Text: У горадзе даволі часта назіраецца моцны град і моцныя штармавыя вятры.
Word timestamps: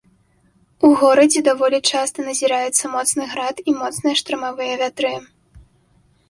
У 0.87 0.89
горадзе 1.01 1.43
даволі 1.49 1.79
часта 1.99 2.25
назіраецца 2.29 2.91
моцны 2.95 3.23
град 3.35 3.55
і 3.69 3.77
моцныя 3.83 4.15
штармавыя 4.23 4.73
вятры. 4.81 5.13